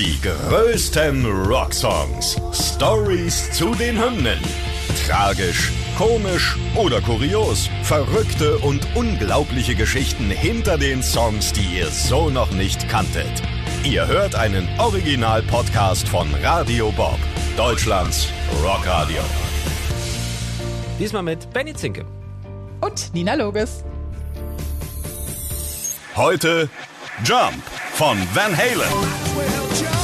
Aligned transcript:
Die 0.00 0.18
größten 0.22 1.26
Rocksongs. 1.26 2.40
Stories 2.54 3.52
zu 3.52 3.74
den 3.74 4.02
Hymnen. 4.02 4.38
Tragisch, 5.06 5.70
komisch 5.98 6.56
oder 6.74 7.02
kurios. 7.02 7.68
Verrückte 7.82 8.56
und 8.60 8.80
unglaubliche 8.94 9.74
Geschichten 9.74 10.30
hinter 10.30 10.78
den 10.78 11.02
Songs, 11.02 11.52
die 11.52 11.76
ihr 11.76 11.88
so 11.88 12.30
noch 12.30 12.50
nicht 12.52 12.88
kanntet. 12.88 13.42
Ihr 13.84 14.06
hört 14.06 14.34
einen 14.36 14.66
Original-Podcast 14.78 16.08
von 16.08 16.34
Radio 16.42 16.90
Bob, 16.92 17.18
Deutschlands 17.58 18.28
Rockradio. 18.64 19.20
Diesmal 20.98 21.24
mit 21.24 21.52
Benny 21.52 21.74
Zinke. 21.74 22.06
Und 22.80 23.12
Nina 23.12 23.34
Loges. 23.34 23.84
Heute 26.16 26.70
Jump 27.22 27.62
von 28.00 28.16
Van 28.32 28.56
Halen. 28.56 29.99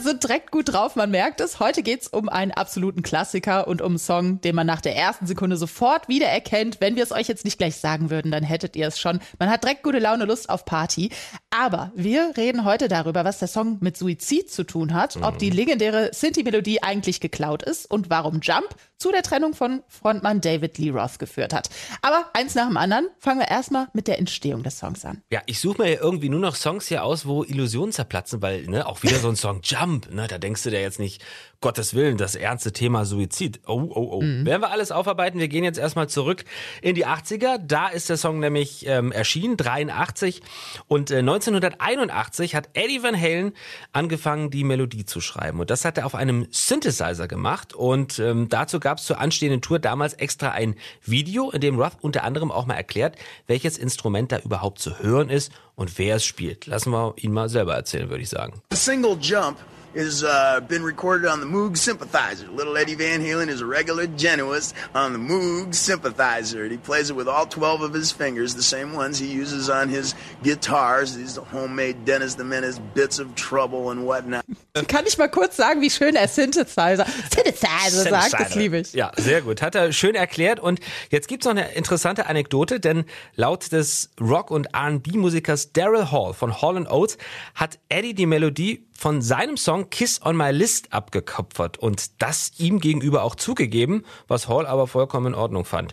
Sind 0.00 0.22
direkt 0.22 0.50
gut 0.50 0.72
drauf, 0.72 0.96
man 0.96 1.10
merkt 1.10 1.40
es. 1.40 1.60
Heute 1.60 1.82
geht's 1.82 2.08
um 2.08 2.28
einen 2.28 2.52
absoluten 2.52 3.02
Klassiker 3.02 3.66
und 3.66 3.82
um 3.82 3.92
einen 3.92 3.98
Song, 3.98 4.40
den 4.40 4.54
man 4.54 4.66
nach 4.66 4.80
der 4.80 4.96
ersten 4.96 5.26
Sekunde 5.26 5.56
sofort 5.56 6.08
wiedererkennt. 6.08 6.80
Wenn 6.80 6.96
wir 6.96 7.02
es 7.02 7.12
euch 7.12 7.28
jetzt 7.28 7.44
nicht 7.44 7.58
gleich 7.58 7.76
sagen 7.76 8.10
würden, 8.10 8.30
dann 8.30 8.42
hättet 8.42 8.76
ihr 8.76 8.86
es 8.86 8.98
schon. 8.98 9.20
Man 9.38 9.50
hat 9.50 9.64
direkt 9.64 9.82
gute 9.82 9.98
Laune, 9.98 10.24
Lust 10.24 10.48
auf 10.48 10.64
Party. 10.64 11.10
Aber 11.50 11.92
wir 11.94 12.32
reden 12.36 12.64
heute 12.64 12.88
darüber, 12.88 13.24
was 13.24 13.38
der 13.38 13.48
Song 13.48 13.78
mit 13.80 13.96
Suizid 13.96 14.50
zu 14.50 14.64
tun 14.64 14.94
hat, 14.94 15.18
ob 15.22 15.38
die 15.38 15.50
legendäre 15.50 16.10
Sinti-Melodie 16.12 16.82
eigentlich 16.82 17.20
geklaut 17.20 17.62
ist 17.62 17.90
und 17.90 18.10
warum 18.10 18.40
Jump 18.40 18.74
zu 19.02 19.10
der 19.10 19.22
Trennung 19.22 19.52
von 19.52 19.82
Frontmann 19.88 20.40
David 20.40 20.78
Lee 20.78 20.90
Roth 20.90 21.18
geführt 21.18 21.52
hat. 21.52 21.68
Aber 22.02 22.30
eins 22.34 22.54
nach 22.54 22.68
dem 22.68 22.76
anderen, 22.76 23.08
fangen 23.18 23.40
wir 23.40 23.48
erstmal 23.48 23.88
mit 23.92 24.06
der 24.06 24.20
Entstehung 24.20 24.62
des 24.62 24.78
Songs 24.78 25.04
an. 25.04 25.22
Ja, 25.30 25.42
ich 25.46 25.58
suche 25.58 25.82
mir 25.82 25.90
ja 25.90 26.00
irgendwie 26.00 26.28
nur 26.28 26.38
noch 26.38 26.54
Songs 26.54 26.86
hier 26.86 27.02
aus, 27.02 27.26
wo 27.26 27.42
Illusionen 27.42 27.90
zerplatzen, 27.90 28.40
weil 28.42 28.62
ne, 28.68 28.86
auch 28.86 29.02
wieder 29.02 29.18
so 29.18 29.28
ein 29.28 29.34
Song 29.34 29.60
Jump, 29.64 30.12
ne, 30.12 30.28
da 30.28 30.38
denkst 30.38 30.62
du 30.62 30.70
dir 30.70 30.80
jetzt 30.80 31.00
nicht, 31.00 31.20
Gottes 31.62 31.94
Willen, 31.94 32.18
das 32.18 32.34
ernste 32.34 32.72
Thema 32.72 33.06
Suizid. 33.06 33.60
Oh, 33.66 33.88
oh, 33.88 34.08
oh. 34.12 34.20
Mhm. 34.20 34.44
Werden 34.44 34.60
wir 34.60 34.70
alles 34.70 34.92
aufarbeiten. 34.92 35.40
Wir 35.40 35.48
gehen 35.48 35.64
jetzt 35.64 35.78
erstmal 35.78 36.08
zurück 36.08 36.44
in 36.82 36.94
die 36.94 37.06
80er. 37.06 37.58
Da 37.58 37.88
ist 37.88 38.10
der 38.10 38.18
Song 38.18 38.38
nämlich 38.40 38.86
ähm, 38.86 39.12
erschienen, 39.12 39.56
83. 39.56 40.42
Und 40.88 41.10
äh, 41.10 41.18
1981 41.18 42.54
hat 42.54 42.68
Eddie 42.74 43.02
Van 43.02 43.18
Halen 43.18 43.52
angefangen, 43.92 44.50
die 44.50 44.64
Melodie 44.64 45.06
zu 45.06 45.20
schreiben. 45.20 45.60
Und 45.60 45.70
das 45.70 45.84
hat 45.84 45.96
er 45.96 46.04
auf 46.04 46.14
einem 46.14 46.48
Synthesizer 46.50 47.28
gemacht. 47.28 47.72
Und 47.72 48.18
ähm, 48.18 48.48
dazu 48.50 48.78
gab 48.78 48.98
es 48.98 49.04
zur 49.04 49.20
anstehenden 49.20 49.62
Tour 49.62 49.78
damals 49.78 50.14
extra 50.14 50.50
ein 50.50 50.74
Video, 51.04 51.50
in 51.50 51.60
dem 51.60 51.80
Roth 51.80 51.96
unter 52.02 52.24
anderem 52.24 52.50
auch 52.50 52.66
mal 52.66 52.74
erklärt, 52.74 53.16
welches 53.46 53.78
Instrument 53.78 54.32
da 54.32 54.38
überhaupt 54.38 54.80
zu 54.80 54.98
hören 54.98 55.30
ist 55.30 55.52
und 55.76 55.98
wer 55.98 56.16
es 56.16 56.24
spielt. 56.24 56.66
Lassen 56.66 56.90
wir 56.90 57.14
ihn 57.16 57.32
mal 57.32 57.48
selber 57.48 57.74
erzählen, 57.74 58.10
würde 58.10 58.22
ich 58.22 58.28
sagen. 58.28 58.60
The 58.70 58.76
single 58.76 59.16
Jump 59.20 59.56
has 59.94 60.24
uh, 60.24 60.60
been 60.60 60.82
recorded 60.82 61.28
on 61.28 61.40
the 61.40 61.46
Moog 61.46 61.76
Sympathizer. 61.76 62.48
Little 62.48 62.76
Eddie 62.76 62.94
Van 62.94 63.20
Halen 63.20 63.48
is 63.48 63.60
a 63.60 63.66
regular 63.66 64.06
genuist 64.06 64.74
on 64.94 65.12
the 65.12 65.18
Moog 65.18 65.74
Sympathizer. 65.74 66.68
He 66.68 66.76
plays 66.76 67.10
it 67.10 67.16
with 67.16 67.28
all 67.28 67.46
12 67.46 67.82
of 67.82 67.92
his 67.92 68.12
fingers, 68.12 68.54
the 68.54 68.62
same 68.62 68.94
ones 68.94 69.18
he 69.18 69.26
uses 69.26 69.68
on 69.68 69.88
his 69.88 70.14
guitars, 70.42 71.14
these 71.16 71.36
homemade 71.36 72.04
Dennis 72.04 72.34
the 72.34 72.44
Menace 72.44 72.78
bits 72.94 73.18
of 73.18 73.34
trouble 73.34 73.90
and 73.90 74.06
whatnot. 74.06 74.44
Kann 74.88 75.06
ich 75.06 75.18
mal 75.18 75.28
kurz 75.28 75.56
sagen, 75.56 75.80
wie 75.80 75.90
schön 75.90 76.16
er 76.16 76.28
Synthesizer, 76.28 77.06
Synthesizer 77.30 78.08
sagt? 78.08 78.34
Das 78.38 78.54
liebe 78.54 78.78
ich. 78.78 78.92
Ja, 78.94 79.12
sehr 79.16 79.42
gut. 79.42 79.62
Hat 79.62 79.74
er 79.74 79.92
schön 79.92 80.14
erklärt. 80.14 80.60
Und 80.60 80.80
jetzt 81.10 81.28
gibt's 81.28 81.44
noch 81.44 81.52
eine 81.52 81.72
interessante 81.72 82.26
Anekdote, 82.26 82.80
denn 82.80 83.04
laut 83.36 83.70
des 83.72 84.10
Rock- 84.20 84.50
und 84.50 84.68
R&B-Musikers 84.74 85.72
Daryl 85.72 86.10
Hall 86.10 86.32
von 86.34 86.60
Hall 86.60 86.72
Oates 86.88 87.18
hat 87.54 87.78
Eddie 87.88 88.14
die 88.14 88.26
Melodie 88.26 88.86
von 89.02 89.20
seinem 89.20 89.56
Song 89.56 89.90
Kiss 89.90 90.22
on 90.24 90.36
My 90.36 90.52
List 90.52 90.92
abgekopfert 90.92 91.76
und 91.76 92.22
das 92.22 92.52
ihm 92.58 92.78
gegenüber 92.78 93.24
auch 93.24 93.34
zugegeben, 93.34 94.04
was 94.28 94.46
Hall 94.46 94.64
aber 94.64 94.86
vollkommen 94.86 95.26
in 95.26 95.34
Ordnung 95.34 95.64
fand. 95.64 95.92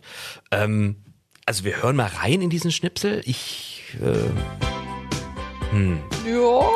Ähm, 0.52 0.98
also 1.48 1.64
wir 1.64 1.82
hören 1.82 1.96
mal 1.96 2.06
rein 2.06 2.40
in 2.40 2.52
diesen 2.52 2.72
Schnipsel. 2.72 3.24
Ich. 3.26 3.84
Äh, 4.00 5.72
hm. 5.72 6.00
Ja. 6.24 6.70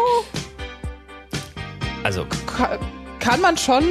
Also. 2.01 2.25
Kann, 2.47 2.79
kann 3.19 3.39
man 3.39 3.55
schon 3.55 3.83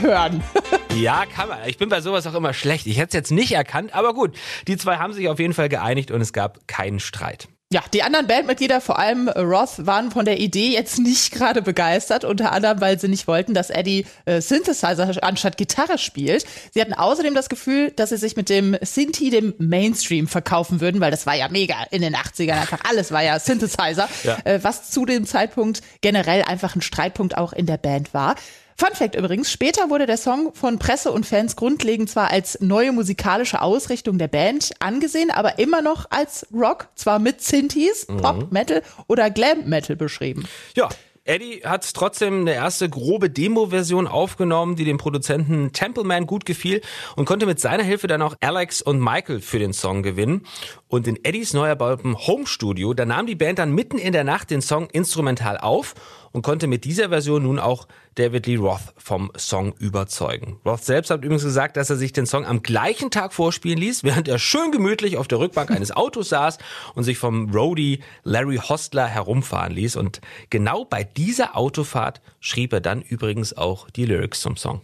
hören. 0.00 0.42
ja, 0.96 1.24
kann 1.26 1.48
man. 1.48 1.60
Ich 1.68 1.78
bin 1.78 1.90
bei 1.90 2.00
sowas 2.00 2.26
auch 2.26 2.34
immer 2.34 2.54
schlecht. 2.54 2.88
Ich 2.88 2.96
hätte 2.96 3.10
es 3.10 3.14
jetzt 3.14 3.30
nicht 3.30 3.52
erkannt, 3.52 3.94
aber 3.94 4.14
gut. 4.14 4.36
Die 4.66 4.76
zwei 4.76 4.96
haben 4.96 5.12
sich 5.12 5.28
auf 5.28 5.38
jeden 5.38 5.54
Fall 5.54 5.68
geeinigt 5.68 6.10
und 6.10 6.20
es 6.20 6.32
gab 6.32 6.66
keinen 6.66 6.98
Streit. 6.98 7.46
Ja, 7.74 7.82
die 7.92 8.04
anderen 8.04 8.28
Bandmitglieder, 8.28 8.80
vor 8.80 9.00
allem 9.00 9.28
Roth, 9.28 9.84
waren 9.84 10.12
von 10.12 10.24
der 10.24 10.38
Idee 10.38 10.68
jetzt 10.68 11.00
nicht 11.00 11.32
gerade 11.32 11.60
begeistert, 11.60 12.24
unter 12.24 12.52
anderem, 12.52 12.80
weil 12.80 13.00
sie 13.00 13.08
nicht 13.08 13.26
wollten, 13.26 13.52
dass 13.52 13.68
Eddie 13.68 14.06
äh, 14.26 14.40
Synthesizer 14.40 15.10
anstatt 15.24 15.56
Gitarre 15.56 15.98
spielt. 15.98 16.44
Sie 16.70 16.80
hatten 16.80 16.92
außerdem 16.94 17.34
das 17.34 17.48
Gefühl, 17.48 17.90
dass 17.90 18.10
sie 18.10 18.16
sich 18.16 18.36
mit 18.36 18.48
dem 18.48 18.76
Synthi 18.80 19.30
dem 19.30 19.54
Mainstream 19.58 20.28
verkaufen 20.28 20.80
würden, 20.80 21.00
weil 21.00 21.10
das 21.10 21.26
war 21.26 21.34
ja 21.34 21.48
mega 21.48 21.74
in 21.90 22.00
den 22.00 22.14
80ern, 22.14 22.60
einfach 22.60 22.78
alles 22.88 23.10
war 23.10 23.24
ja 23.24 23.40
Synthesizer, 23.40 24.08
ja. 24.22 24.38
Äh, 24.44 24.62
was 24.62 24.92
zu 24.92 25.04
dem 25.04 25.26
Zeitpunkt 25.26 25.82
generell 26.00 26.42
einfach 26.42 26.76
ein 26.76 26.80
Streitpunkt 26.80 27.36
auch 27.36 27.52
in 27.52 27.66
der 27.66 27.78
Band 27.78 28.14
war. 28.14 28.36
Fun 28.76 28.92
Fact 28.92 29.14
übrigens, 29.14 29.50
später 29.50 29.88
wurde 29.88 30.06
der 30.06 30.16
Song 30.16 30.52
von 30.54 30.78
Presse 30.78 31.12
und 31.12 31.26
Fans 31.26 31.56
grundlegend 31.56 32.10
zwar 32.10 32.30
als 32.30 32.60
neue 32.60 32.92
musikalische 32.92 33.62
Ausrichtung 33.62 34.18
der 34.18 34.28
Band 34.28 34.72
angesehen, 34.80 35.30
aber 35.30 35.58
immer 35.58 35.80
noch 35.80 36.06
als 36.10 36.46
Rock, 36.52 36.88
zwar 36.96 37.18
mit 37.18 37.40
Synthes, 37.40 38.08
mhm. 38.08 38.16
Pop, 38.18 38.52
Metal 38.52 38.82
oder 39.06 39.30
Glam 39.30 39.68
Metal 39.68 39.96
beschrieben. 39.96 40.44
Ja, 40.74 40.88
Eddie 41.26 41.62
hat 41.64 41.94
trotzdem 41.94 42.40
eine 42.40 42.52
erste 42.52 42.90
grobe 42.90 43.30
Demo-Version 43.30 44.06
aufgenommen, 44.06 44.76
die 44.76 44.84
dem 44.84 44.98
Produzenten 44.98 45.72
Templeman 45.72 46.26
gut 46.26 46.44
gefiel 46.44 46.82
und 47.16 47.24
konnte 47.24 47.46
mit 47.46 47.58
seiner 47.58 47.82
Hilfe 47.82 48.08
dann 48.08 48.20
auch 48.20 48.34
Alex 48.40 48.82
und 48.82 49.00
Michael 49.00 49.40
für 49.40 49.58
den 49.58 49.72
Song 49.72 50.02
gewinnen. 50.02 50.46
Und 50.86 51.06
in 51.08 51.18
Eddies 51.24 51.54
neu 51.54 51.66
erbautem 51.66 52.18
Home-Studio, 52.26 52.92
da 52.92 53.06
nahm 53.06 53.26
die 53.26 53.36
Band 53.36 53.58
dann 53.58 53.72
mitten 53.72 53.96
in 53.96 54.12
der 54.12 54.24
Nacht 54.24 54.50
den 54.50 54.60
Song 54.60 54.90
instrumental 54.90 55.56
auf 55.56 55.94
und 56.34 56.42
konnte 56.42 56.66
mit 56.66 56.84
dieser 56.84 57.10
Version 57.10 57.44
nun 57.44 57.60
auch 57.60 57.86
David 58.16 58.46
Lee 58.46 58.56
Roth 58.56 58.92
vom 58.96 59.30
Song 59.38 59.72
überzeugen. 59.78 60.58
Roth 60.66 60.84
selbst 60.84 61.10
hat 61.10 61.22
übrigens 61.22 61.44
gesagt, 61.44 61.76
dass 61.76 61.90
er 61.90 61.96
sich 61.96 62.12
den 62.12 62.26
Song 62.26 62.44
am 62.44 62.62
gleichen 62.62 63.12
Tag 63.12 63.32
vorspielen 63.32 63.78
ließ, 63.78 64.02
während 64.02 64.26
er 64.26 64.40
schön 64.40 64.72
gemütlich 64.72 65.16
auf 65.16 65.28
der 65.28 65.38
Rückbank 65.38 65.70
eines 65.70 65.92
Autos 65.92 66.28
saß 66.28 66.58
und 66.96 67.04
sich 67.04 67.18
vom 67.18 67.50
Roadie 67.50 68.00
Larry 68.24 68.56
Hostler 68.56 69.06
herumfahren 69.06 69.72
ließ. 69.72 69.94
Und 69.94 70.20
genau 70.50 70.84
bei 70.84 71.04
dieser 71.04 71.56
Autofahrt 71.56 72.20
schrieb 72.40 72.72
er 72.72 72.80
dann 72.80 73.00
übrigens 73.00 73.56
auch 73.56 73.88
die 73.90 74.04
Lyrics 74.04 74.40
zum 74.40 74.56
Song. 74.56 74.80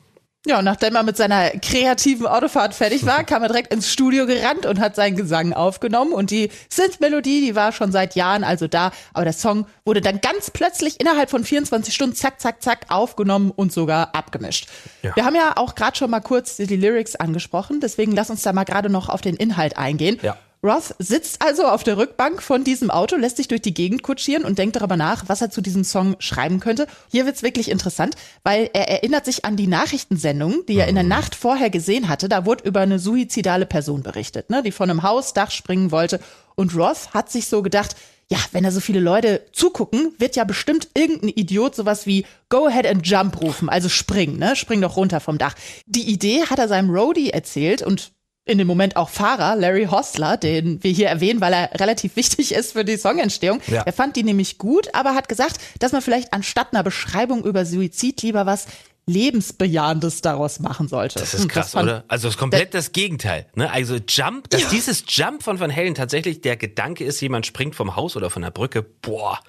Ja, 0.46 0.58
und 0.58 0.64
nachdem 0.64 0.96
er 0.96 1.02
mit 1.02 1.18
seiner 1.18 1.50
kreativen 1.50 2.26
Autofahrt 2.26 2.74
fertig 2.74 3.04
war, 3.04 3.24
kam 3.24 3.42
er 3.42 3.48
direkt 3.48 3.74
ins 3.74 3.92
Studio 3.92 4.24
gerannt 4.24 4.64
und 4.64 4.80
hat 4.80 4.96
seinen 4.96 5.16
Gesang 5.16 5.52
aufgenommen. 5.52 6.12
Und 6.12 6.30
die 6.30 6.50
Synth-Melodie, 6.70 7.42
die 7.42 7.54
war 7.54 7.72
schon 7.72 7.92
seit 7.92 8.14
Jahren 8.14 8.42
also 8.42 8.66
da. 8.66 8.90
Aber 9.12 9.24
der 9.24 9.34
Song 9.34 9.66
wurde 9.84 10.00
dann 10.00 10.22
ganz 10.22 10.50
plötzlich 10.50 10.98
innerhalb 10.98 11.28
von 11.28 11.44
24 11.44 11.94
Stunden 11.94 12.16
zack, 12.16 12.40
zack, 12.40 12.62
zack 12.62 12.86
aufgenommen 12.88 13.50
und 13.50 13.70
sogar 13.70 14.14
abgemischt. 14.14 14.68
Ja. 15.02 15.14
Wir 15.14 15.26
haben 15.26 15.34
ja 15.34 15.56
auch 15.56 15.74
gerade 15.74 15.96
schon 15.96 16.10
mal 16.10 16.20
kurz 16.20 16.56
die 16.56 16.76
Lyrics 16.76 17.16
angesprochen. 17.16 17.80
Deswegen 17.80 18.12
lass 18.12 18.30
uns 18.30 18.42
da 18.42 18.54
mal 18.54 18.64
gerade 18.64 18.88
noch 18.88 19.10
auf 19.10 19.20
den 19.20 19.36
Inhalt 19.36 19.76
eingehen. 19.76 20.18
Ja. 20.22 20.38
Roth 20.62 20.94
sitzt 20.98 21.40
also 21.40 21.66
auf 21.66 21.84
der 21.84 21.96
Rückbank 21.96 22.42
von 22.42 22.64
diesem 22.64 22.90
Auto, 22.90 23.16
lässt 23.16 23.38
sich 23.38 23.48
durch 23.48 23.62
die 23.62 23.72
Gegend 23.72 24.02
kutschieren 24.02 24.44
und 24.44 24.58
denkt 24.58 24.76
darüber 24.76 24.98
nach, 24.98 25.24
was 25.26 25.40
er 25.40 25.50
zu 25.50 25.62
diesem 25.62 25.84
Song 25.84 26.16
schreiben 26.18 26.60
könnte. 26.60 26.86
Hier 27.10 27.24
wird's 27.24 27.42
wirklich 27.42 27.70
interessant, 27.70 28.14
weil 28.42 28.68
er 28.74 28.88
erinnert 28.88 29.24
sich 29.24 29.46
an 29.46 29.56
die 29.56 29.66
Nachrichtensendung, 29.66 30.66
die 30.68 30.76
er 30.76 30.88
in 30.88 30.96
der 30.96 31.04
mhm. 31.04 31.10
Nacht 31.10 31.34
vorher 31.34 31.70
gesehen 31.70 32.08
hatte. 32.08 32.28
Da 32.28 32.44
wurde 32.44 32.64
über 32.64 32.80
eine 32.80 32.98
suizidale 32.98 33.64
Person 33.64 34.02
berichtet, 34.02 34.50
ne, 34.50 34.62
die 34.62 34.72
von 34.72 34.90
einem 34.90 35.02
Hausdach 35.02 35.50
springen 35.50 35.92
wollte. 35.92 36.20
Und 36.56 36.76
Roth 36.76 37.14
hat 37.14 37.30
sich 37.30 37.46
so 37.46 37.62
gedacht, 37.62 37.96
ja, 38.30 38.38
wenn 38.52 38.62
da 38.62 38.70
so 38.70 38.80
viele 38.80 39.00
Leute 39.00 39.46
zugucken, 39.52 40.14
wird 40.18 40.36
ja 40.36 40.44
bestimmt 40.44 40.88
irgendein 40.94 41.30
Idiot 41.30 41.74
sowas 41.74 42.06
wie 42.06 42.26
Go 42.50 42.66
ahead 42.66 42.86
and 42.86 43.06
jump 43.06 43.40
rufen, 43.40 43.70
also 43.70 43.88
spring, 43.88 44.36
ne? 44.36 44.54
Spring 44.56 44.82
doch 44.82 44.96
runter 44.96 45.20
vom 45.20 45.38
Dach. 45.38 45.54
Die 45.86 46.08
Idee 46.08 46.44
hat 46.44 46.58
er 46.58 46.68
seinem 46.68 46.90
Roadie 46.90 47.30
erzählt 47.30 47.82
und 47.82 48.12
in 48.44 48.58
dem 48.58 48.66
Moment 48.66 48.96
auch 48.96 49.10
Fahrer, 49.10 49.54
Larry 49.54 49.86
Hostler, 49.86 50.36
den 50.36 50.82
wir 50.82 50.90
hier 50.90 51.08
erwähnen, 51.08 51.40
weil 51.40 51.52
er 51.52 51.80
relativ 51.80 52.16
wichtig 52.16 52.52
ist 52.56 52.72
für 52.72 52.84
die 52.84 52.96
Songentstehung. 52.96 53.60
Ja. 53.66 53.82
Er 53.82 53.92
fand 53.92 54.16
die 54.16 54.22
nämlich 54.22 54.58
gut, 54.58 54.94
aber 54.94 55.14
hat 55.14 55.28
gesagt, 55.28 55.58
dass 55.78 55.92
man 55.92 56.02
vielleicht 56.02 56.32
anstatt 56.32 56.72
einer 56.72 56.82
Beschreibung 56.82 57.44
über 57.44 57.64
Suizid 57.64 58.22
lieber 58.22 58.46
was 58.46 58.66
lebensbejahendes 59.06 60.20
daraus 60.20 60.60
machen 60.60 60.86
sollte. 60.86 61.18
Das 61.18 61.34
ist 61.34 61.48
krass, 61.48 61.72
das 61.72 61.82
oder? 61.82 62.04
Also 62.06 62.28
es 62.28 62.34
ist 62.34 62.38
komplett 62.38 62.74
das 62.74 62.92
Gegenteil. 62.92 63.46
Ne? 63.54 63.70
Also 63.70 63.96
Jump, 63.96 64.48
dass 64.50 64.62
ja. 64.62 64.68
dieses 64.70 65.04
Jump 65.08 65.42
von 65.42 65.58
Van 65.58 65.74
Halen 65.74 65.94
tatsächlich 65.94 66.42
der 66.42 66.56
Gedanke 66.56 67.04
ist, 67.04 67.20
jemand 67.20 67.46
springt 67.46 67.74
vom 67.74 67.96
Haus 67.96 68.16
oder 68.16 68.30
von 68.30 68.42
der 68.42 68.50
Brücke. 68.50 68.82
Boah, 68.82 69.40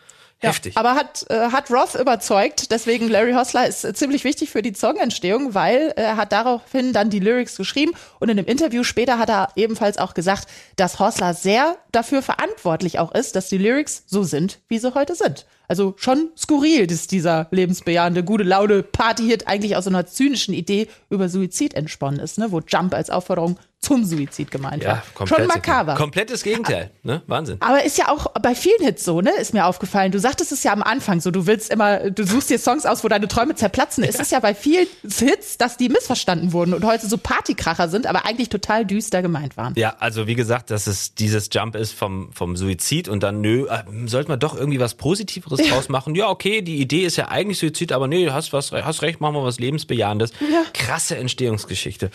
Heftig. 0.41 0.75
Ja, 0.75 0.79
aber 0.79 0.95
hat, 0.95 1.25
äh, 1.29 1.51
hat 1.51 1.69
Roth 1.69 1.95
überzeugt, 1.95 2.71
deswegen 2.71 3.07
Larry 3.07 3.33
Hosler 3.33 3.67
ist 3.67 3.83
äh, 3.83 3.93
ziemlich 3.93 4.23
wichtig 4.23 4.49
für 4.49 4.61
die 4.61 4.73
Songentstehung, 4.73 5.53
weil 5.53 5.93
er 5.95 6.17
hat 6.17 6.31
daraufhin 6.31 6.93
dann 6.93 7.09
die 7.09 7.19
Lyrics 7.19 7.57
geschrieben 7.57 7.93
und 8.19 8.29
in 8.29 8.37
dem 8.37 8.45
Interview 8.45 8.83
später 8.83 9.19
hat 9.19 9.29
er 9.29 9.49
ebenfalls 9.55 9.97
auch 9.97 10.13
gesagt, 10.13 10.47
dass 10.75 10.99
Hosler 10.99 11.33
sehr 11.33 11.77
dafür 11.91 12.21
verantwortlich 12.21 12.99
auch 12.99 13.13
ist, 13.13 13.35
dass 13.35 13.49
die 13.49 13.57
Lyrics 13.57 14.03
so 14.07 14.23
sind, 14.23 14.59
wie 14.67 14.79
sie 14.79 14.93
heute 14.95 15.15
sind. 15.15 15.45
Also 15.71 15.93
schon 15.97 16.31
skurril, 16.37 16.85
dass 16.85 17.07
dieser 17.07 17.47
lebensbejahende, 17.51 18.25
gute 18.25 18.43
Laune 18.43 18.83
Partyhit 18.83 19.47
eigentlich 19.47 19.77
aus 19.77 19.85
so 19.85 19.89
einer 19.89 20.05
zynischen 20.05 20.53
Idee 20.53 20.89
über 21.09 21.29
Suizid 21.29 21.75
entsponnen 21.75 22.19
ist, 22.19 22.37
ne? 22.37 22.51
wo 22.51 22.59
Jump 22.59 22.93
als 22.93 23.09
Aufforderung 23.09 23.57
zum 23.79 24.05
Suizid 24.05 24.51
gemeint 24.51 24.83
Ja, 24.83 24.89
war. 24.89 25.03
komplett. 25.15 25.39
Schon 25.39 25.47
makaber. 25.47 25.95
Komplettes 25.95 26.43
Gegenteil, 26.43 26.91
ne? 27.01 27.23
Wahnsinn. 27.25 27.57
Aber 27.61 27.83
ist 27.83 27.97
ja 27.97 28.09
auch 28.09 28.27
bei 28.39 28.53
vielen 28.53 28.79
Hits 28.81 29.03
so, 29.03 29.21
ne? 29.21 29.31
Ist 29.39 29.55
mir 29.55 29.65
aufgefallen. 29.65 30.11
Du 30.11 30.19
sagtest 30.19 30.51
es 30.51 30.61
ja 30.63 30.71
am 30.71 30.83
Anfang 30.83 31.19
so, 31.19 31.31
du 31.31 31.47
willst 31.47 31.73
immer, 31.73 32.11
du 32.11 32.23
suchst 32.23 32.51
dir 32.51 32.59
Songs 32.59 32.85
aus, 32.85 33.03
wo 33.03 33.07
deine 33.07 33.27
Träume 33.27 33.55
zerplatzen. 33.55 34.03
Es 34.03 34.19
ist 34.19 34.31
ja 34.31 34.39
bei 34.39 34.53
vielen 34.53 34.85
Hits, 35.01 35.57
dass 35.57 35.77
die 35.77 35.89
missverstanden 35.89 36.53
wurden 36.53 36.75
und 36.75 36.85
heute 36.85 37.07
so 37.07 37.17
Partykracher 37.17 37.89
sind, 37.89 38.05
aber 38.05 38.25
eigentlich 38.27 38.49
total 38.49 38.85
düster 38.85 39.23
gemeint 39.23 39.57
waren. 39.57 39.73
Ja, 39.77 39.95
also 39.99 40.27
wie 40.27 40.35
gesagt, 40.35 40.69
dass 40.69 40.85
es 40.85 41.15
dieses 41.15 41.49
Jump 41.51 41.75
ist 41.75 41.93
vom, 41.93 42.31
vom 42.33 42.55
Suizid 42.57 43.09
und 43.09 43.23
dann, 43.23 43.41
nö, 43.41 43.65
äh, 43.67 43.81
sollte 44.05 44.29
man 44.29 44.39
doch 44.39 44.55
irgendwie 44.55 44.79
was 44.79 44.93
Positiveres 44.93 45.59
draus 45.69 45.89
machen. 45.89 46.15
Ja, 46.15 46.29
okay, 46.29 46.61
die 46.61 46.77
Idee 46.77 47.05
ist 47.05 47.17
ja 47.17 47.27
eigentlich 47.27 47.59
Suizid, 47.59 47.91
aber 47.91 48.07
nee, 48.07 48.29
hast 48.29 48.53
was, 48.53 48.71
hast 48.71 49.01
recht, 49.01 49.21
machen 49.21 49.35
wir 49.35 49.43
was 49.43 49.59
Lebensbejahendes. 49.59 50.31
Krasse 50.73 51.17
Entstehungsgeschichte. 51.17 52.09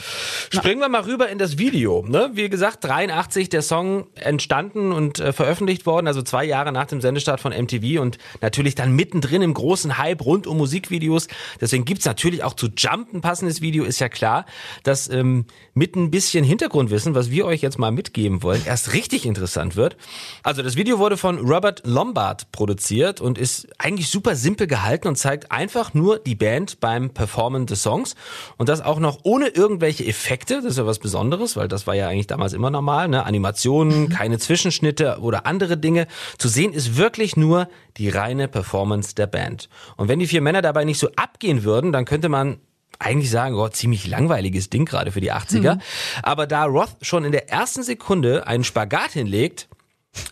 Springen 0.50 0.80
wir 0.80 0.88
mal 0.88 1.02
rüber 1.02 1.28
in 1.28 1.38
das 1.38 1.58
Video. 1.58 2.04
Ne? 2.06 2.30
Wie 2.34 2.48
gesagt, 2.48 2.84
83 2.84 3.48
der 3.48 3.62
Song 3.62 4.06
entstanden 4.14 4.92
und 4.92 5.20
äh, 5.20 5.32
veröffentlicht 5.32 5.86
worden, 5.86 6.06
also 6.06 6.22
zwei 6.22 6.44
Jahre 6.44 6.72
nach 6.72 6.86
dem 6.86 7.00
Sendestart 7.00 7.40
von 7.40 7.52
MTV 7.52 8.00
und 8.00 8.18
natürlich 8.40 8.74
dann 8.74 8.92
mittendrin 8.92 9.42
im 9.42 9.54
großen 9.54 9.98
Hype 9.98 10.24
rund 10.24 10.46
um 10.46 10.56
Musikvideos. 10.56 11.28
Deswegen 11.60 11.84
gibt's 11.84 12.04
natürlich 12.04 12.42
auch 12.42 12.54
zu 12.54 12.68
Jump 12.76 13.12
ein 13.12 13.20
passendes 13.20 13.60
Video, 13.60 13.84
ist 13.84 14.00
ja 14.00 14.08
klar, 14.08 14.46
dass 14.82 15.08
ähm, 15.08 15.46
mit 15.74 15.96
ein 15.96 16.10
bisschen 16.10 16.44
Hintergrundwissen, 16.44 17.14
was 17.14 17.30
wir 17.30 17.46
euch 17.46 17.60
jetzt 17.60 17.78
mal 17.78 17.92
mitgeben 17.92 18.42
wollen, 18.42 18.62
erst 18.64 18.92
richtig 18.92 19.26
interessant 19.26 19.76
wird. 19.76 19.96
Also 20.42 20.62
das 20.62 20.76
Video 20.76 20.98
wurde 20.98 21.16
von 21.16 21.38
Robert 21.38 21.82
Lombard 21.84 22.50
produziert 22.52 23.20
und 23.20 23.35
ist 23.38 23.68
eigentlich 23.78 24.08
super 24.08 24.36
simpel 24.36 24.66
gehalten 24.66 25.08
und 25.08 25.16
zeigt 25.16 25.52
einfach 25.52 25.94
nur 25.94 26.18
die 26.18 26.34
Band 26.34 26.80
beim 26.80 27.10
Performen 27.10 27.66
des 27.66 27.82
Songs 27.82 28.14
und 28.56 28.68
das 28.68 28.80
auch 28.80 28.98
noch 28.98 29.20
ohne 29.22 29.48
irgendwelche 29.48 30.04
Effekte, 30.06 30.56
das 30.56 30.64
ist 30.64 30.78
ja 30.78 30.86
was 30.86 30.98
Besonderes, 30.98 31.56
weil 31.56 31.68
das 31.68 31.86
war 31.86 31.94
ja 31.94 32.08
eigentlich 32.08 32.26
damals 32.26 32.52
immer 32.52 32.70
normal, 32.70 33.08
ne? 33.08 33.24
Animationen, 33.24 34.08
keine 34.08 34.38
Zwischenschnitte 34.38 35.18
oder 35.20 35.46
andere 35.46 35.76
Dinge. 35.76 36.06
Zu 36.38 36.48
sehen 36.48 36.72
ist 36.72 36.96
wirklich 36.96 37.36
nur 37.36 37.68
die 37.96 38.08
reine 38.08 38.48
Performance 38.48 39.14
der 39.14 39.26
Band. 39.26 39.68
Und 39.96 40.08
wenn 40.08 40.18
die 40.18 40.26
vier 40.26 40.40
Männer 40.40 40.62
dabei 40.62 40.84
nicht 40.84 40.98
so 40.98 41.08
abgehen 41.16 41.64
würden, 41.64 41.92
dann 41.92 42.04
könnte 42.04 42.28
man 42.28 42.58
eigentlich 42.98 43.30
sagen, 43.30 43.54
oh, 43.56 43.68
ziemlich 43.68 44.06
langweiliges 44.06 44.70
Ding 44.70 44.84
gerade 44.84 45.12
für 45.12 45.20
die 45.20 45.32
80er. 45.32 45.78
Aber 46.22 46.46
da 46.46 46.64
Roth 46.64 46.96
schon 47.02 47.24
in 47.24 47.32
der 47.32 47.50
ersten 47.50 47.82
Sekunde 47.82 48.46
einen 48.46 48.64
Spagat 48.64 49.12
hinlegt, 49.12 49.68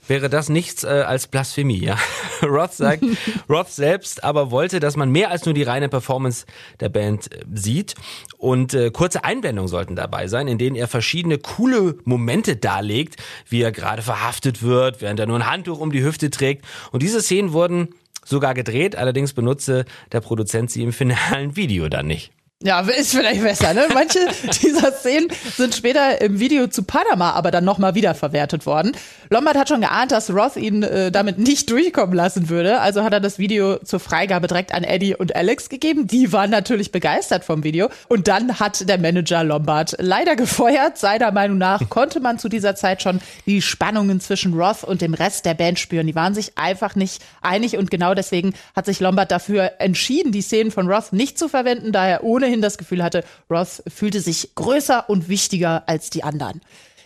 wäre 0.06 0.28
das 0.28 0.48
nichts 0.48 0.84
äh, 0.84 1.04
als 1.06 1.26
Blasphemie. 1.26 1.84
Ja? 1.84 1.98
Roth 2.42 2.74
sagt, 2.74 3.04
Roth 3.48 3.70
selbst 3.70 4.24
aber 4.24 4.50
wollte, 4.50 4.80
dass 4.80 4.96
man 4.96 5.10
mehr 5.10 5.30
als 5.30 5.44
nur 5.44 5.54
die 5.54 5.62
reine 5.62 5.88
Performance 5.88 6.46
der 6.80 6.88
Band 6.88 7.32
äh, 7.32 7.44
sieht. 7.54 7.94
Und 8.38 8.74
äh, 8.74 8.90
kurze 8.90 9.24
Einblendungen 9.24 9.68
sollten 9.68 9.96
dabei 9.96 10.28
sein, 10.28 10.48
in 10.48 10.58
denen 10.58 10.76
er 10.76 10.88
verschiedene 10.88 11.38
coole 11.38 11.96
Momente 12.04 12.56
darlegt, 12.56 13.16
wie 13.48 13.62
er 13.62 13.72
gerade 13.72 14.02
verhaftet 14.02 14.62
wird, 14.62 15.00
während 15.00 15.20
er 15.20 15.26
nur 15.26 15.36
ein 15.36 15.50
Handtuch 15.50 15.80
um 15.80 15.92
die 15.92 16.04
Hüfte 16.04 16.30
trägt. 16.30 16.64
Und 16.92 17.02
diese 17.02 17.22
Szenen 17.22 17.52
wurden 17.52 17.88
sogar 18.24 18.54
gedreht, 18.54 18.96
allerdings 18.96 19.32
benutzte 19.32 19.84
der 20.12 20.20
Produzent 20.20 20.70
sie 20.70 20.82
im 20.82 20.92
finalen 20.92 21.56
Video 21.56 21.88
dann 21.88 22.06
nicht. 22.06 22.32
Ja, 22.64 22.80
ist 22.80 23.14
vielleicht 23.14 23.42
besser, 23.42 23.74
ne? 23.74 23.88
Manche 23.92 24.20
dieser 24.62 24.90
Szenen 24.90 25.28
sind 25.54 25.74
später 25.74 26.22
im 26.22 26.40
Video 26.40 26.66
zu 26.66 26.82
Panama 26.82 27.32
aber 27.32 27.50
dann 27.50 27.64
nochmal 27.64 27.94
wiederverwertet 27.94 28.64
worden. 28.64 28.92
Lombard 29.28 29.58
hat 29.58 29.68
schon 29.68 29.82
geahnt, 29.82 30.12
dass 30.12 30.30
Roth 30.30 30.56
ihn 30.56 30.82
äh, 30.82 31.12
damit 31.12 31.38
nicht 31.38 31.68
durchkommen 31.68 32.14
lassen 32.14 32.48
würde. 32.48 32.80
Also 32.80 33.02
hat 33.02 33.12
er 33.12 33.20
das 33.20 33.38
Video 33.38 33.76
zur 33.78 34.00
Freigabe 34.00 34.46
direkt 34.46 34.72
an 34.72 34.82
Eddie 34.82 35.14
und 35.14 35.36
Alex 35.36 35.68
gegeben. 35.68 36.06
Die 36.06 36.32
waren 36.32 36.48
natürlich 36.48 36.90
begeistert 36.90 37.44
vom 37.44 37.64
Video. 37.64 37.90
Und 38.08 38.28
dann 38.28 38.58
hat 38.58 38.88
der 38.88 38.98
Manager 38.98 39.44
Lombard 39.44 39.96
leider 39.98 40.34
gefeuert. 40.34 40.96
Seiner 40.96 41.32
Meinung 41.32 41.58
nach 41.58 41.90
konnte 41.90 42.20
man 42.20 42.38
zu 42.38 42.48
dieser 42.48 42.76
Zeit 42.76 43.02
schon 43.02 43.20
die 43.44 43.60
Spannungen 43.60 44.20
zwischen 44.20 44.54
Roth 44.54 44.84
und 44.84 45.02
dem 45.02 45.12
Rest 45.12 45.44
der 45.44 45.54
Band 45.54 45.78
spüren. 45.78 46.06
Die 46.06 46.14
waren 46.14 46.34
sich 46.34 46.56
einfach 46.56 46.94
nicht 46.94 47.22
einig 47.42 47.76
und 47.76 47.90
genau 47.90 48.14
deswegen 48.14 48.54
hat 48.74 48.86
sich 48.86 49.00
Lombard 49.00 49.30
dafür 49.30 49.72
entschieden, 49.80 50.32
die 50.32 50.40
Szenen 50.40 50.70
von 50.70 50.90
Roth 50.90 51.12
nicht 51.12 51.38
zu 51.38 51.50
verwenden, 51.50 51.92
da 51.92 52.06
er 52.06 52.24
ohnehin 52.54 52.62
das 52.62 52.78
Gefühl 52.78 53.02
hatte, 53.02 53.24
Roth 53.50 53.82
fühlte 53.88 54.20
sich 54.20 54.54
größer 54.54 55.10
und 55.10 55.28
wichtiger 55.28 55.84
als 55.86 56.10
die 56.10 56.22
anderen. 56.22 56.60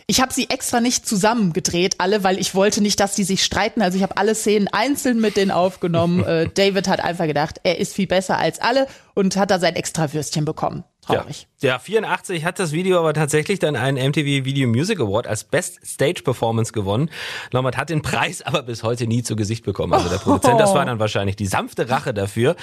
Ich 0.07 0.21
habe 0.21 0.33
sie 0.33 0.49
extra 0.49 0.81
nicht 0.81 1.07
zusammengedreht, 1.07 1.95
alle, 1.99 2.23
weil 2.23 2.39
ich 2.39 2.55
wollte 2.55 2.81
nicht, 2.81 2.99
dass 2.99 3.13
die 3.13 3.23
sich 3.23 3.43
streiten. 3.43 3.83
Also 3.83 3.95
ich 3.95 4.03
habe 4.03 4.17
alle 4.17 4.33
Szenen 4.33 4.67
einzeln 4.67 5.21
mit 5.21 5.37
denen 5.37 5.51
aufgenommen. 5.51 6.23
äh, 6.25 6.49
David 6.51 6.87
hat 6.87 6.99
einfach 6.99 7.27
gedacht, 7.27 7.59
er 7.63 7.77
ist 7.77 7.93
viel 7.93 8.07
besser 8.07 8.37
als 8.37 8.59
alle 8.59 8.87
und 9.13 9.37
hat 9.37 9.51
da 9.51 9.59
sein 9.59 9.75
extra 9.75 10.11
Würstchen 10.11 10.45
bekommen. 10.45 10.83
Traurig. 11.09 11.47
Ja. 11.61 11.69
ja, 11.69 11.79
84 11.79 12.45
hat 12.45 12.59
das 12.59 12.71
Video 12.71 12.99
aber 12.99 13.13
tatsächlich 13.13 13.59
dann 13.59 13.75
einen 13.75 13.97
MTV 14.09 14.45
Video 14.45 14.67
Music 14.67 14.99
Award 14.99 15.27
als 15.27 15.43
Best 15.43 15.79
Stage 15.85 16.21
Performance 16.23 16.71
gewonnen. 16.71 17.09
Lombard 17.51 17.77
hat 17.77 17.89
den 17.89 18.01
Preis 18.01 18.41
aber 18.41 18.63
bis 18.63 18.83
heute 18.83 19.07
nie 19.07 19.23
zu 19.23 19.35
Gesicht 19.35 19.65
bekommen. 19.65 19.93
Also 19.93 20.09
der 20.09 20.17
Produzent, 20.17 20.59
das 20.59 20.73
war 20.73 20.85
dann 20.85 20.99
wahrscheinlich 20.99 21.35
die 21.35 21.47
sanfte 21.47 21.89
Rache 21.89 22.13
dafür. 22.13 22.55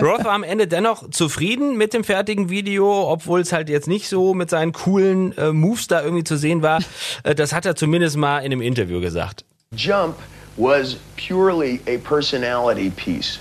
Roth 0.00 0.24
war 0.24 0.32
am 0.32 0.42
Ende 0.42 0.66
dennoch 0.66 1.10
zufrieden 1.10 1.76
mit 1.76 1.94
dem 1.94 2.04
fertigen 2.04 2.50
Video, 2.50 3.08
obwohl 3.10 3.40
es 3.40 3.52
halt 3.52 3.68
jetzt 3.68 3.88
nicht 3.88 4.08
so 4.08 4.34
mit 4.34 4.50
seinen 4.50 4.72
coolen 4.72 5.36
äh, 5.38 5.52
Moves 5.52 5.86
da 5.86 6.02
irgendwie 6.02 6.24
zu 6.24 6.36
sehen 6.36 6.62
war. 6.62 6.80
Äh, 7.22 7.34
das 7.34 7.52
hat 7.52 7.66
er 7.66 7.76
zumindest 7.76 8.16
mal 8.16 8.40
in 8.40 8.52
einem 8.52 8.62
Interview 8.62 9.00
gesagt. 9.00 9.44
Jump 9.76 10.16
was 10.56 10.96
purely 11.16 11.80
a 11.86 11.98
personality 11.98 12.90
piece, 12.90 13.38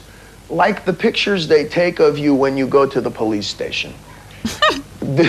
like 0.49 0.85
the 0.85 0.93
pictures 0.93 1.47
they 1.47 1.65
take 1.67 1.99
of 1.99 2.17
you 2.17 2.33
when 2.33 2.57
you 2.57 2.67
go 2.67 2.85
to 2.85 3.01
the 3.01 3.11
police 3.11 3.47
station. 3.47 3.93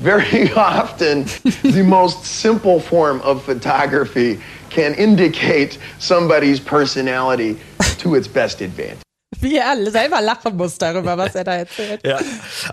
Very 0.00 0.50
often, 0.54 1.26
the 1.62 1.82
most 1.82 2.24
simple 2.24 2.80
form 2.80 3.20
of 3.20 3.42
photography 3.44 4.40
can 4.70 4.94
indicate 4.94 5.78
somebody's 5.98 6.58
personality 6.58 7.58
to 7.98 8.14
its 8.14 8.26
best 8.26 8.62
advantage. 8.62 9.02
Wie 9.40 9.56
er 9.56 9.90
selber 9.90 10.20
lachen 10.20 10.56
muss 10.56 10.78
darüber, 10.78 11.16
was 11.18 11.34
er 11.34 11.44
da 11.44 11.54
erzählt. 11.54 12.00
Ja, 12.06 12.18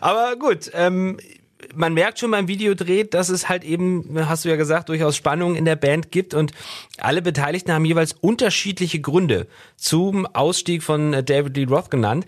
aber 0.02 0.36
gut. 0.38 0.72
Ähm, 0.74 1.18
man 1.76 1.94
merkt 1.94 2.20
schon 2.20 2.32
beim 2.32 2.48
Videodreh, 2.48 3.04
dass 3.04 3.30
es 3.30 3.50
halt 3.50 3.64
eben, 3.64 4.18
hast 4.28 4.46
du 4.46 4.50
ja 4.50 4.56
gesagt, 4.56 4.90
durchaus 4.90 5.16
Spannung 5.16 5.56
in 5.56 5.66
der 5.66 5.76
Band 5.76 6.12
gibt 6.12 6.34
und 6.34 6.52
alle 6.98 7.22
Beteiligten 7.22 7.72
haben 7.72 7.86
jeweils 7.86 8.14
unterschiedliche 8.14 9.00
Gründe 9.00 9.48
zum 9.76 10.26
Ausstieg 10.26 10.84
von 10.84 11.14
äh, 11.14 11.24
David 11.24 11.58
Lee 11.58 11.66
Roth 11.66 11.92
genannt, 11.92 12.26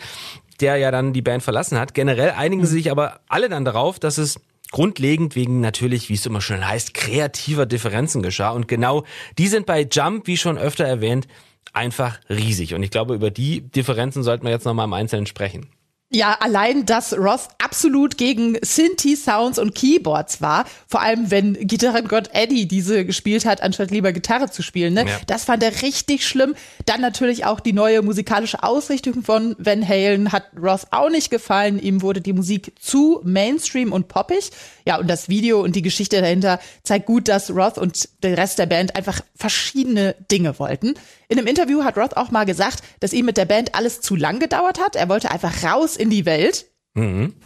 der 0.61 0.77
ja 0.77 0.91
dann 0.91 1.13
die 1.13 1.21
Band 1.21 1.43
verlassen 1.43 1.79
hat. 1.79 1.93
Generell 1.93 2.31
einigen 2.31 2.65
sie 2.65 2.73
sich 2.73 2.91
aber 2.91 3.21
alle 3.27 3.49
dann 3.49 3.65
darauf, 3.65 3.99
dass 3.99 4.17
es 4.17 4.39
grundlegend 4.71 5.35
wegen 5.35 5.61
natürlich, 5.61 6.09
wie 6.09 6.13
es 6.13 6.25
immer 6.25 6.41
schon 6.41 6.67
heißt, 6.67 6.93
kreativer 6.93 7.65
Differenzen 7.65 8.21
geschah. 8.21 8.51
Und 8.51 8.67
genau 8.67 9.03
die 9.37 9.47
sind 9.47 9.65
bei 9.65 9.87
Jump, 9.89 10.27
wie 10.27 10.37
schon 10.37 10.57
öfter 10.57 10.85
erwähnt, 10.85 11.27
einfach 11.73 12.19
riesig. 12.29 12.73
Und 12.73 12.83
ich 12.83 12.91
glaube, 12.91 13.15
über 13.15 13.31
die 13.31 13.61
Differenzen 13.61 14.23
sollten 14.23 14.45
wir 14.45 14.51
jetzt 14.51 14.65
nochmal 14.65 14.85
im 14.85 14.93
Einzelnen 14.93 15.25
sprechen. 15.25 15.67
Ja, 16.11 16.37
allein, 16.39 16.87
dass 16.87 17.15
Roth 17.15 17.49
absolut 17.59 18.17
gegen 18.17 18.57
Synthi-Sounds 18.63 19.59
und 19.59 19.75
Keyboards 19.75 20.41
war, 20.41 20.65
vor 20.87 21.01
allem 21.01 21.29
wenn 21.29 21.53
Gitarrengott 21.53 22.31
Eddie 22.33 22.67
diese 22.67 23.05
gespielt 23.05 23.45
hat, 23.45 23.61
anstatt 23.61 23.91
lieber 23.91 24.11
Gitarre 24.11 24.49
zu 24.49 24.63
spielen, 24.63 24.95
ne? 24.95 25.05
Ja. 25.05 25.19
Das 25.27 25.45
fand 25.45 25.61
er 25.61 25.83
richtig 25.83 26.27
schlimm. 26.27 26.55
Dann 26.87 27.01
natürlich 27.01 27.45
auch 27.45 27.59
die 27.59 27.73
neue 27.73 28.01
musikalische 28.01 28.63
Ausrichtung 28.63 29.21
von 29.21 29.55
Van 29.59 29.87
Halen 29.87 30.31
hat 30.31 30.45
Roth 30.59 30.87
auch 30.89 31.11
nicht 31.11 31.29
gefallen. 31.29 31.77
Ihm 31.77 32.01
wurde 32.01 32.21
die 32.21 32.33
Musik 32.33 32.73
zu 32.79 33.21
Mainstream 33.23 33.91
und 33.91 34.07
poppig. 34.07 34.49
Ja, 34.87 34.97
und 34.97 35.07
das 35.07 35.29
Video 35.29 35.61
und 35.61 35.75
die 35.75 35.83
Geschichte 35.83 36.19
dahinter 36.21 36.59
zeigt 36.81 37.05
gut, 37.05 37.27
dass 37.27 37.51
Roth 37.51 37.77
und 37.77 38.09
der 38.23 38.35
Rest 38.35 38.57
der 38.57 38.65
Band 38.65 38.95
einfach 38.95 39.21
verschiedene 39.35 40.15
Dinge 40.31 40.57
wollten. 40.57 40.95
In 41.27 41.37
einem 41.37 41.45
Interview 41.45 41.83
hat 41.83 41.95
Roth 41.95 42.17
auch 42.17 42.31
mal 42.31 42.45
gesagt, 42.45 42.81
dass 42.99 43.13
ihm 43.13 43.27
mit 43.27 43.37
der 43.37 43.45
Band 43.45 43.75
alles 43.75 44.01
zu 44.01 44.15
lang 44.15 44.39
gedauert 44.39 44.79
hat. 44.79 44.95
Er 44.95 45.09
wollte 45.09 45.29
einfach 45.29 45.63
raus 45.63 45.95
in 45.99 46.09
die 46.09 46.23
Welt. 46.25 46.63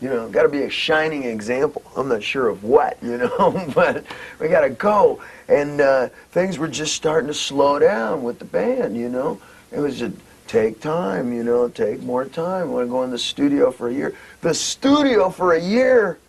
You 0.02 0.10
know, 0.10 0.30
got 0.30 0.44
to 0.44 0.50
be 0.50 0.64
a 0.64 0.70
shining 0.70 1.24
example. 1.24 1.84
I'm 1.98 2.08
not 2.08 2.24
sure 2.24 2.48
of 2.48 2.64
what, 2.64 2.98
you 3.04 3.18
know, 3.18 3.72
but 3.76 4.06
we 4.40 4.48
got 4.48 4.62
to 4.62 4.70
go. 4.70 5.22
And 5.48 5.82
uh, 5.82 6.10
things 6.32 6.58
were 6.58 6.68
just 6.68 6.96
starting 6.96 7.28
to 7.28 7.34
slow 7.34 7.78
down 7.78 8.24
with 8.24 8.40
the 8.40 8.46
band, 8.46 8.96
you 8.96 9.10
know. 9.10 9.40
It 9.72 9.80
was 9.80 10.00
just 10.00 10.16
take 10.48 10.80
time, 10.80 11.34
you 11.34 11.44
know, 11.44 11.68
take 11.68 12.02
more 12.02 12.26
time. 12.26 12.72
want 12.72 12.88
to 12.88 12.90
go 12.90 13.04
in 13.04 13.12
the 13.12 13.18
studio 13.18 13.72
for 13.72 13.90
a 13.90 13.94
year. 13.94 14.16
The 14.42 14.54
studio 14.54 15.30
for 15.30 15.54
a 15.54 15.62
year. 15.62 16.20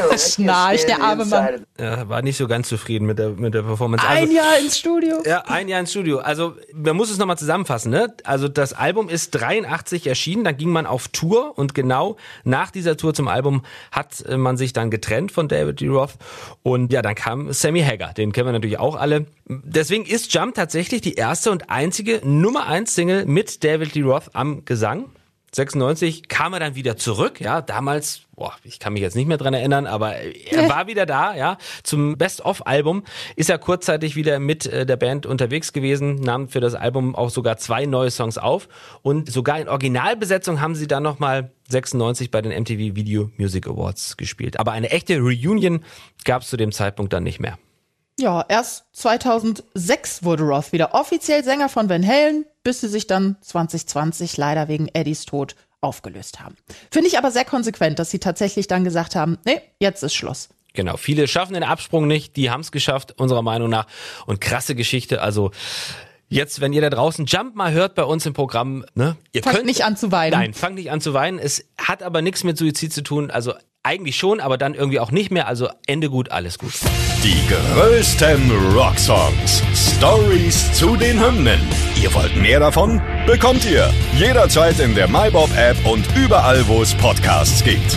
Schnarch, 0.18 0.86
der 0.86 1.02
arme 1.02 1.24
Mann. 1.24 1.66
Ja, 1.78 2.08
war 2.08 2.22
nicht 2.22 2.36
so 2.36 2.46
ganz 2.46 2.68
zufrieden 2.68 3.06
mit 3.06 3.18
der, 3.18 3.30
mit 3.30 3.54
der 3.54 3.62
Performance. 3.62 4.06
Ein 4.06 4.22
Also, 4.24 4.32
Jahr 4.34 4.58
ins 4.58 4.78
Studio. 4.78 5.22
ja, 5.24 5.44
ein 5.46 5.68
Jahr 5.68 5.80
ins 5.80 5.90
Studio. 5.90 6.18
Also, 6.18 6.54
man 6.74 6.96
muss 6.96 7.10
es 7.10 7.18
nochmal 7.18 7.38
zusammenfassen, 7.38 7.90
ne? 7.90 8.14
Also, 8.24 8.48
das 8.48 8.72
Album 8.72 9.08
ist 9.08 9.30
83 9.32 10.06
erschienen, 10.06 10.44
dann 10.44 10.56
ging 10.56 10.70
man 10.70 10.86
auf 10.86 11.08
Tour 11.08 11.58
und 11.58 11.74
genau 11.74 12.16
nach 12.44 12.70
dieser 12.70 12.96
Tour 12.96 13.14
zum 13.14 13.28
Album 13.28 13.62
hat 13.92 14.24
äh, 14.26 14.36
man 14.36 14.56
sich 14.56 14.72
dann 14.72 14.90
getrennt 14.90 15.32
von 15.32 15.48
David 15.48 15.80
D. 15.80 15.88
Roth 15.88 16.14
und 16.62 16.92
ja, 16.92 17.02
dann 17.02 17.14
kam 17.14 17.52
Sammy 17.52 17.82
Hagar, 17.82 18.12
den 18.14 18.32
kennen 18.32 18.48
wir 18.48 18.52
natürlich 18.52 18.78
auch 18.78 18.96
alle. 18.96 19.26
Deswegen 19.48 20.04
ist 20.06 20.32
Jump 20.34 20.54
tatsächlich 20.54 21.00
die 21.00 21.14
erste 21.14 21.50
und 21.50 21.70
einzige 21.70 22.20
Nummer 22.24 22.66
1 22.66 22.94
Single 22.94 23.26
mit 23.26 23.62
David 23.64 23.94
D. 23.94 24.02
Roth 24.02 24.30
am 24.34 24.64
Gesang. 24.64 25.06
96 25.56 26.28
kam 26.28 26.52
er 26.52 26.60
dann 26.60 26.74
wieder 26.74 26.98
zurück, 26.98 27.40
ja, 27.40 27.62
damals, 27.62 28.20
boah, 28.34 28.52
ich 28.62 28.78
kann 28.78 28.92
mich 28.92 29.00
jetzt 29.00 29.16
nicht 29.16 29.26
mehr 29.26 29.38
dran 29.38 29.54
erinnern, 29.54 29.86
aber 29.86 30.16
er 30.16 30.68
war 30.68 30.86
wieder 30.86 31.06
da, 31.06 31.34
ja, 31.34 31.56
zum 31.82 32.18
Best-of-Album 32.18 33.04
ist 33.36 33.48
er 33.48 33.56
kurzzeitig 33.56 34.16
wieder 34.16 34.38
mit 34.38 34.66
äh, 34.66 34.84
der 34.84 34.96
Band 34.96 35.24
unterwegs 35.24 35.72
gewesen, 35.72 36.16
nahm 36.16 36.50
für 36.50 36.60
das 36.60 36.74
Album 36.74 37.16
auch 37.16 37.30
sogar 37.30 37.56
zwei 37.56 37.86
neue 37.86 38.10
Songs 38.10 38.36
auf 38.36 38.68
und 39.00 39.32
sogar 39.32 39.58
in 39.58 39.68
Originalbesetzung 39.68 40.60
haben 40.60 40.74
sie 40.74 40.88
dann 40.88 41.02
nochmal 41.02 41.50
96 41.70 42.30
bei 42.30 42.42
den 42.42 42.52
MTV 42.52 42.94
Video 42.94 43.30
Music 43.38 43.66
Awards 43.66 44.18
gespielt. 44.18 44.60
Aber 44.60 44.72
eine 44.72 44.90
echte 44.90 45.18
Reunion 45.18 45.82
gab 46.24 46.42
es 46.42 46.48
zu 46.48 46.58
dem 46.58 46.70
Zeitpunkt 46.70 47.14
dann 47.14 47.24
nicht 47.24 47.40
mehr. 47.40 47.58
Ja, 48.18 48.44
erst 48.48 48.86
2006 48.92 50.24
wurde 50.24 50.44
Roth 50.44 50.72
wieder 50.72 50.94
offiziell 50.94 51.44
Sänger 51.44 51.68
von 51.68 51.90
Van 51.90 52.06
Halen, 52.06 52.46
bis 52.62 52.80
sie 52.80 52.88
sich 52.88 53.06
dann 53.06 53.36
2020 53.42 54.38
leider 54.38 54.68
wegen 54.68 54.88
Eddies 54.88 55.26
Tod 55.26 55.54
aufgelöst 55.82 56.40
haben. 56.40 56.56
Finde 56.90 57.08
ich 57.08 57.18
aber 57.18 57.30
sehr 57.30 57.44
konsequent, 57.44 57.98
dass 57.98 58.10
sie 58.10 58.18
tatsächlich 58.18 58.68
dann 58.68 58.84
gesagt 58.84 59.16
haben, 59.16 59.36
nee, 59.44 59.60
jetzt 59.78 60.02
ist 60.02 60.14
Schluss. 60.14 60.48
Genau, 60.72 60.96
viele 60.96 61.28
schaffen 61.28 61.54
den 61.54 61.62
Absprung 61.62 62.06
nicht, 62.06 62.36
die 62.36 62.50
haben 62.50 62.60
es 62.60 62.72
geschafft, 62.72 63.18
unserer 63.18 63.42
Meinung 63.42 63.70
nach. 63.70 63.86
Und 64.26 64.40
krasse 64.40 64.74
Geschichte, 64.74 65.20
also 65.20 65.50
jetzt, 66.28 66.60
wenn 66.60 66.72
ihr 66.72 66.80
da 66.80 66.90
draußen 66.90 67.26
Jump 67.26 67.54
mal 67.54 67.72
hört 67.72 67.94
bei 67.94 68.04
uns 68.04 68.26
im 68.26 68.32
Programm, 68.32 68.84
ne? 68.94 69.16
Ihr 69.32 69.42
Fangt 69.42 69.56
könnt 69.56 69.66
nicht 69.66 69.84
an 69.84 69.96
zu 69.96 70.12
weinen. 70.12 70.32
Nein, 70.32 70.54
fangt 70.54 70.76
nicht 70.76 70.90
an 70.90 71.00
zu 71.00 71.14
weinen. 71.14 71.38
Es 71.38 71.64
hat 71.78 72.02
aber 72.02 72.22
nichts 72.22 72.44
mit 72.44 72.58
Suizid 72.58 72.92
zu 72.92 73.02
tun, 73.02 73.30
also 73.30 73.54
eigentlich 73.82 74.16
schon, 74.16 74.40
aber 74.40 74.58
dann 74.58 74.74
irgendwie 74.74 74.98
auch 74.98 75.12
nicht 75.12 75.30
mehr. 75.30 75.46
Also 75.46 75.68
Ende 75.86 76.10
gut, 76.10 76.32
alles 76.32 76.58
gut. 76.58 76.72
Die 77.22 77.40
größten 77.48 78.50
Rocksongs. 78.74 79.62
Stories 79.96 80.72
zu 80.72 80.96
den 80.96 81.20
Hymnen. 81.24 81.60
Ihr 82.02 82.12
wollt 82.12 82.36
mehr 82.36 82.58
davon? 82.60 83.00
Bekommt 83.26 83.64
ihr 83.64 83.92
jederzeit 84.16 84.80
in 84.80 84.94
der 84.94 85.08
MyBob-App 85.08 85.86
und 85.86 86.04
überall, 86.16 86.66
wo 86.66 86.82
es 86.82 86.94
Podcasts 86.94 87.62
gibt. 87.62 87.96